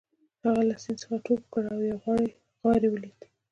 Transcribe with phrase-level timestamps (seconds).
[0.43, 2.21] هغه له سیند څخه ټوپ کړ او یو غار
[2.83, 3.19] یې ولید